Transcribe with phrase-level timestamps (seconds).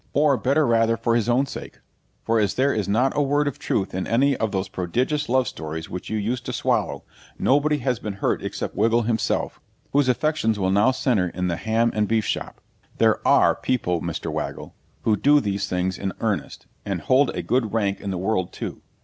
[0.13, 1.77] Or, better rather for his own sake.
[2.23, 5.47] For as there is not a word of truth in any of those prodigious love
[5.47, 7.03] stories which you used to swallow,
[7.37, 9.59] nobody has been hurt except Wiggle himself,
[9.93, 12.61] whose affections will now centre in the ham and beef shop.
[12.97, 14.31] There ARE people, Mr.
[14.33, 18.51] Waggle, who do these things in earnest, and hold a good rank in the world
[18.51, 18.81] too.